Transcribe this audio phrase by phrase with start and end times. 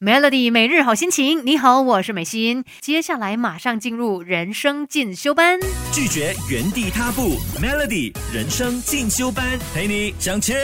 [0.00, 2.64] Melody 每日好心情，你好，我是美心。
[2.80, 5.60] 接下来马上进入人生进修班，
[5.92, 7.36] 拒绝原地踏步。
[7.62, 10.56] Melody 人生进修班，陪你向前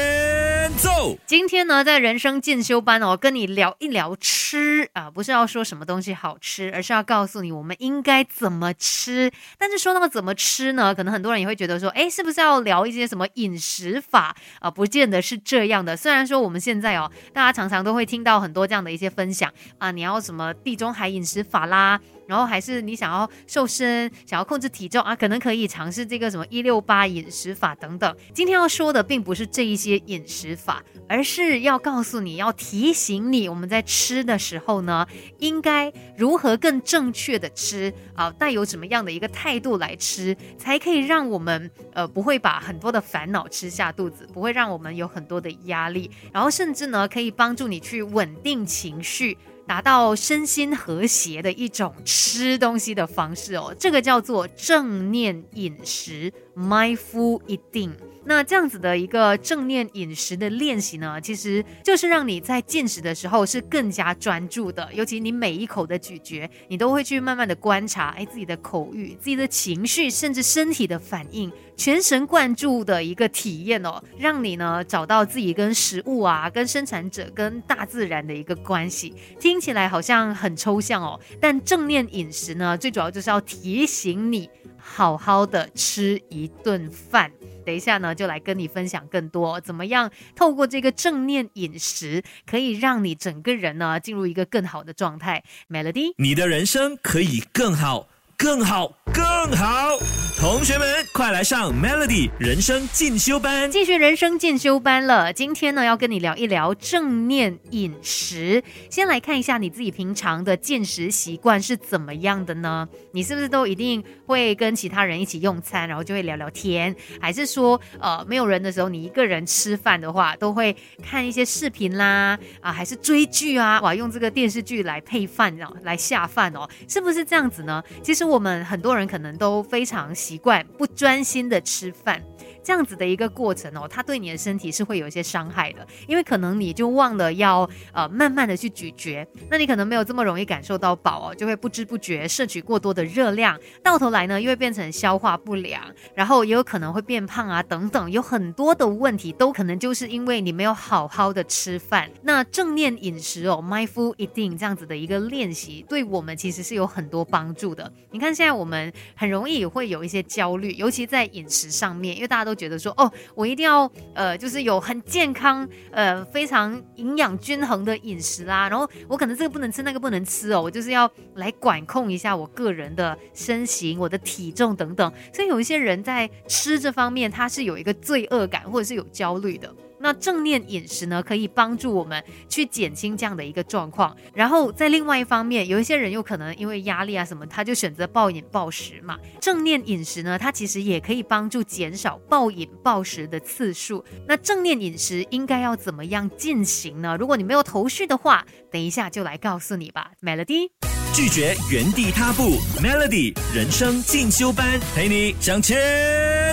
[0.77, 1.17] 走。
[1.27, 9.31] 今天呢，在人生进修班哦，跟你聊一聊吃啊，不是要说什么东西好吃，而是要告诉你我们应该怎么吃。
[9.57, 10.93] 但是说那么怎么吃呢？
[10.93, 14.69] 可能很多人也会觉得说，哎，是不是要聊一些什么饮食法啊？
[14.69, 15.97] 不见得是这样的。
[15.97, 19.31] 虽然说我们现在哦，大家常常都会听到很多这样的一些分。
[19.31, 22.01] 享啊，你要什么地中海饮食法啦？
[22.31, 28.17] 然后还是你想要瘦身、想要控制体重啊，可能可以尝试这个什么一六八饮食法等等。
[28.33, 35.05] 今天要说的并不是这一些饮食法，而是要告诉你要提醒你，我们在吃的时候呢，
[35.41, 49.37] 应该如何更正确的吃啊，带有什么样的一个态度来吃，才可以让我们呃不会把很多的烦恼吃下肚子，不会让我们有很多的压力，然后甚至呢可以帮助你去稳定情绪。
[49.71, 57.93] 达到身心和谐的一种吃东西的方式哦，这个叫做正念饮食 （mindful eating）。
[58.25, 79.15] 那这样子的一个正念饮食的练习呢，其实就是让你在进食的时候是更加专注的，尤其你每一口的咀嚼，你都会去慢慢的观察，哎，自己的口欲、自己的情绪，甚至身体的反应，全神贯注的一个体验哦，让你呢找到自己跟食物啊、跟生产者、跟大自然的一个关系。
[79.39, 87.33] 听起来好像很抽象哦，但正念饮食呢，最主要就是要提醒你，好好的吃一顿饭。
[87.65, 95.45] 等一下呢，就来跟你分享更多，怎么样透过这个正念饮食，可以让你整个人呢进入一个更好的状态。
[95.69, 98.09] Melody，你的人生可以更好。
[98.43, 99.23] 更好，更
[99.57, 99.99] 好！
[100.39, 105.31] 同学们，快来上 Melody 人生进修班，继续人生进修班了。
[105.31, 108.63] 今天呢，要跟你聊一聊正念饮食。
[108.89, 112.89] 先来看一下你自己平常的进食习惯是怎么样的呢？
[113.13, 116.95] 你是不是都一定会跟其他人一起用餐，然后就会聊聊天？
[117.21, 122.39] 还是说，呃，没有人的时候，你一个人吃饭的话，都会看一些视频啦？
[122.63, 123.79] 啊，还是追剧啊？
[123.83, 126.67] 哇，用这个电视剧来配饭，哦来下饭哦？
[126.89, 127.83] 是不是这样子呢？
[128.03, 128.31] 其实。
[128.31, 132.23] 我们很多人人可能都非常习惯不专心的吃饭。
[132.63, 145.83] 这样子的一个过程哦，它对你的身体是会有一些伤害的，因为可能你就忘了要呃慢慢的去咀嚼，那你可能没有这么容易感受到饱哦，就会不知不觉摄取过多的热量，到头来呢又会变成消化不良，
[146.15, 152.11] 然后也有可能会变胖啊等等，有很多的问题都可能就是因为你没有好好的吃饭。
[152.23, 157.91] 那正念饮食哦，mindful eating 这样子的一个练习，对我们其实是有很多帮助的。
[158.11, 162.50] 你看现在我们很容易会有一些焦虑，尤其在饮食上面，因为大家都。
[162.51, 168.69] 都觉得说哦，我一定要呃，就是有很健康呃，非常营养均衡的饮食啦。
[168.69, 175.13] 然后我可能这个不能吃，那个不能吃哦，我就是要来管控一下我个人的身形、我的体重等等。
[175.33, 179.73] 所以有一些人在吃这方面，他是有一个罪恶感，或者是有焦虑的。
[180.01, 184.17] 那正念饮食呢，可以帮助我们去减轻这样的一个状况。
[184.35, 189.19] 然后在另外一方面，有一些人又可能因为压力啊什么，他就选择暴饮暴食嘛。
[189.41, 194.03] 正念饮食呢，它其实也可以帮助减少暴饮暴食的次数。
[194.27, 197.17] 那正念饮食应该要怎么样进行呢？
[197.19, 200.71] 如果你没有头绪的话，等一下就来告诉你吧，Melody。
[201.13, 205.77] 拒绝原地踏步，Melody 人生进修班，陪你向前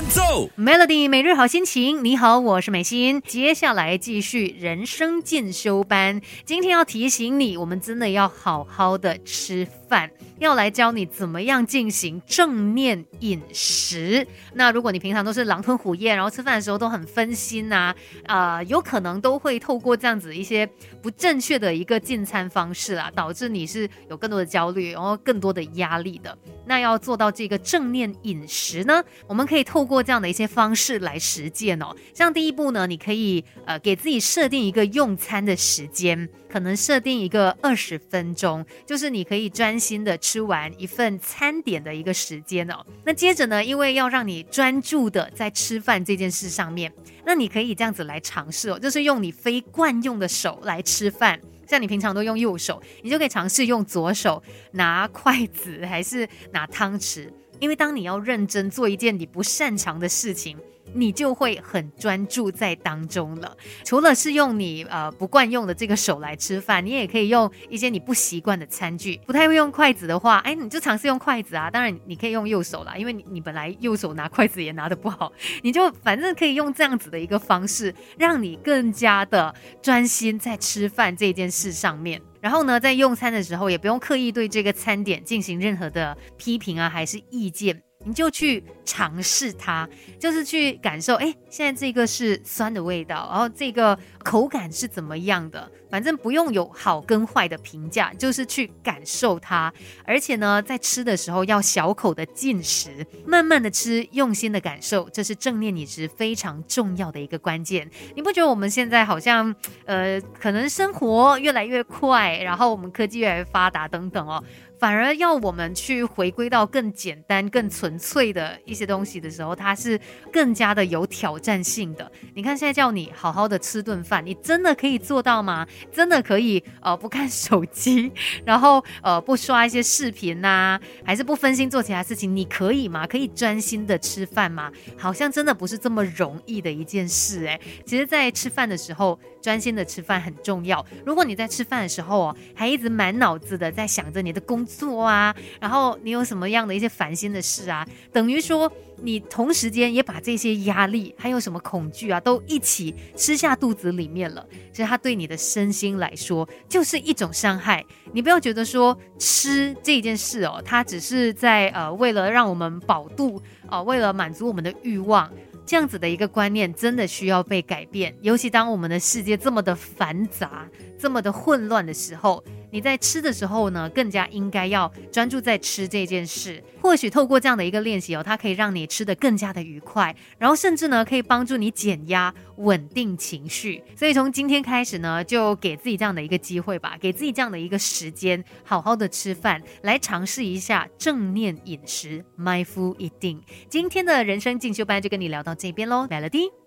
[0.10, 0.50] 走。
[0.58, 3.22] Melody 每日好心情，你好，我是美心。
[3.22, 10.10] 接下来继续人生进修班，今天要提醒你，我们真的要好好的吃饭，
[10.40, 14.28] 要来教你怎么样进行正念饮食。
[14.54, 17.94] 那如果你平常都是狼吞虎咽，然后吃饭的时候都很分心呐，
[18.26, 20.68] 啊，有可能都会透过这样子一些
[21.02, 24.48] 不正确的一个进餐方式啊，导致你是有更多的。
[24.48, 29.04] 焦虑，然后更多的压力的，那要做到这个正念饮食呢？
[29.28, 31.96] 我们可以透透过这样的一些方式来实践哦。
[32.12, 42.84] 像第一步呢，你可以呃给自己设定一个用餐的时间，可能设定一个二十分钟，就是你可以专心的吃完一份餐点的一个时间哦。
[43.06, 46.92] 那接着呢，因为要让你专注的在吃饭这件事上面，
[47.24, 51.40] 那你可以这样子来尝试哦，就是用你非惯用的手来吃饭。
[51.68, 54.42] 像你平常都用右手，你就可以尝试用左手
[54.72, 57.30] 拿筷子，还是拿汤匙。
[57.60, 60.58] 因为当你要认真做一件你不擅长的事情。
[60.94, 63.56] 你就会很专注在当中了。
[63.84, 69.20] 除了是用你呃不惯用的这个手来吃饭，你也可以用一些你不习惯的餐具。
[69.28, 71.70] 不太会用筷子的话，哎，你就尝试用筷子啊。
[71.70, 75.32] 当然你可以用右手啦，因为你你本来右手拿筷子也拿得不好，
[75.62, 82.22] 你就反正可以用这样子的一个方式，让你更加的专心在吃饭这件事上面。
[82.48, 87.84] 然后呢，在用餐的时候也不用刻意对这个餐点进行任何的批评啊，还是意见。
[88.06, 89.88] 你就去尝试它，
[90.18, 95.70] 就是去感受，哎，现在这个是酸的味道，然后这个口感是怎么样的？
[95.90, 99.72] 反正不用有好跟坏的评价，就是去感受它。
[100.06, 107.90] 而且呢，在吃的时候要小口的进食，慢慢的吃，用心的感受，这是正念饮食非常重要的一个关键。
[108.16, 109.54] 你不觉得我们现在好像，
[109.86, 114.44] 呃，可能生活越来越快，然后我们科技越来越发达等等哦。
[114.80, 120.00] 反而要我们去回归到更简单、更纯粹的一些东西的时候，它是
[120.32, 122.10] 更加的有挑战性的。
[122.36, 125.66] 你看，现在叫你好好的吃顿饭，你真的可以做到吗？
[125.92, 128.12] 真的可以呃不看手机，
[128.46, 132.34] 然后呃不刷一些视频呐，还是不分心做其他事情？
[132.36, 133.08] 你可以吗？
[133.08, 134.72] 可以专心的吃饭吗？
[134.98, 137.60] 好像真的不是这么容易的一件事诶。
[137.86, 140.86] 其实，在吃饭的时候，专心的吃饭很重要。
[141.06, 148.67] 如果你在吃饭的时候哦，还一直满脑子的在想着你的工作啊，然后你有什么样的一些烦心的事啊，等于说
[149.02, 154.46] 你同时间也把这些压力还有什么恐惧啊，都一起吃下肚子里面了。
[154.72, 157.86] 其实它对你的身心来说就是一种伤害。
[158.12, 165.32] 你不要觉得说吃这件事哦，它只是在呃为了让我们饱肚哦，为了满足我们的欲望。
[165.66, 170.66] 这样子的一个观念真的需要被改变，尤其当我们的世界这么的繁杂、
[170.98, 172.44] 这么的混乱的时候。
[172.72, 176.64] 你在吃的时候呢，更加应该要专注在吃这件事。
[176.82, 183.84] 或许透过这样的一个练习哦，它可以让你吃的更加的愉快，然后甚至呢，可以帮助你减压、稳定情绪。
[183.96, 193.40] 所以从今天开始呢，就给自己这样的一个机会吧，给自己这样的一个时间，好好的吃饭，来尝试一下正念饮食 （mindful eating）。
[193.70, 196.58] 今天的人生进修班就跟你聊到这边喽，Melody。